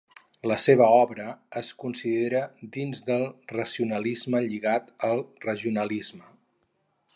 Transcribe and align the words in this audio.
La 0.51 0.55
seva 0.61 0.85
obra 1.01 1.25
es 1.61 1.69
considera 1.83 2.41
dins 2.79 3.03
el 3.17 3.27
racionalisme 3.59 4.43
lligat 4.49 4.91
al 5.11 5.25
regionalisme. 5.49 6.31